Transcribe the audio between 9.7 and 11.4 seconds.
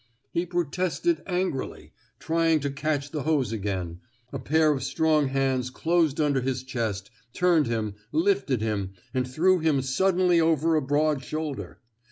sud denly over a broad